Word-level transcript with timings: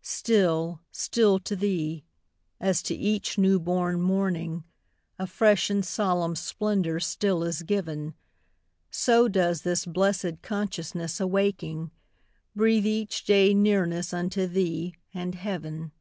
Still, 0.00 0.80
still 0.90 1.38
to 1.40 1.54
Thee, 1.54 2.02
as 2.58 2.80
to 2.84 2.94
each 2.94 3.36
new 3.36 3.60
born 3.60 4.00
morning, 4.00 4.64
A 5.18 5.26
fresh 5.26 5.68
and 5.68 5.84
solemn 5.84 6.36
splendor 6.36 6.98
still 6.98 7.42
is 7.44 7.62
giv'n, 7.62 8.14
So 8.90 9.28
does 9.28 9.60
this 9.64 9.84
blessed 9.84 10.40
consciousness 10.40 11.20
awaking, 11.20 11.90
Breathe 12.56 12.86
each 12.86 13.24
day 13.26 13.52
nearness 13.52 14.14
unto 14.14 14.46
Thee 14.46 14.94
and 15.12 15.34
heav'n. 15.34 15.92